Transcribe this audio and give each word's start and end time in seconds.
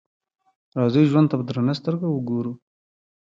راځئ 0.79 1.03
ژوند 1.11 1.27
ته 1.29 1.35
په 1.39 1.43
درنه 1.49 1.73
سترګه 1.79 2.05
وګورو. 2.09 2.53